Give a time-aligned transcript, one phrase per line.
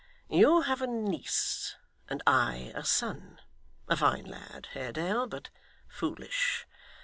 [0.31, 1.75] You have a niece,
[2.09, 3.39] and I a son
[3.87, 5.51] a fine lad, Haredale, but
[5.87, 6.65] foolish.